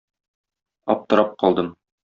Аптырап 0.95 1.39
калдым. 1.45 1.73